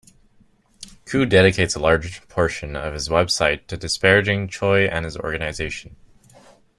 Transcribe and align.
Koo 1.05 1.25
dedicates 1.27 1.75
a 1.75 1.79
large 1.79 2.27
portion 2.27 2.75
of 2.75 2.91
his 2.95 3.07
website 3.07 3.67
to 3.67 3.77
disparaging 3.77 4.47
Choi 4.47 4.85
and 4.87 5.05
his 5.05 5.15
organization. 5.15 5.95